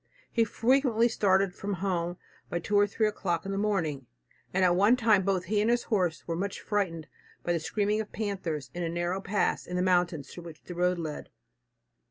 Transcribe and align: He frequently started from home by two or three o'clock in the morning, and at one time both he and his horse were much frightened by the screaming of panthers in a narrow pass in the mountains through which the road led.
He 0.31 0.45
frequently 0.45 1.07
started 1.07 1.53
from 1.53 1.73
home 1.73 2.17
by 2.49 2.57
two 2.57 2.75
or 2.75 2.87
three 2.87 3.05
o'clock 3.07 3.45
in 3.45 3.51
the 3.51 3.57
morning, 3.59 4.07
and 4.51 4.65
at 4.65 4.75
one 4.75 4.95
time 4.95 5.21
both 5.21 5.43
he 5.45 5.61
and 5.61 5.69
his 5.69 5.83
horse 5.83 6.23
were 6.27 6.35
much 6.35 6.59
frightened 6.59 7.07
by 7.43 7.53
the 7.53 7.59
screaming 7.59 8.01
of 8.01 8.11
panthers 8.11 8.71
in 8.73 8.81
a 8.81 8.89
narrow 8.89 9.21
pass 9.21 9.67
in 9.67 9.75
the 9.75 9.83
mountains 9.83 10.31
through 10.31 10.45
which 10.45 10.63
the 10.63 10.73
road 10.73 10.97
led. 10.97 11.29